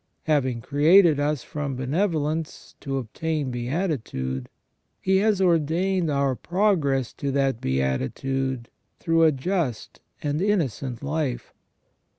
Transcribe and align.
Having 0.23 0.61
created 0.61 1.19
us 1.19 1.43
from 1.43 1.75
benevolence 1.75 2.73
to 2.79 2.97
obtain 2.97 3.51
beatitude. 3.51 4.49
He 4.99 5.17
has 5.17 5.39
ordained 5.39 6.09
our 6.09 6.33
progress 6.33 7.13
to 7.13 7.29
that 7.33 7.61
beatitude 7.61 8.69
through 8.99 9.21
a 9.25 9.31
just 9.31 10.01
and 10.23 10.41
innocent 10.41 11.03
life. 11.03 11.53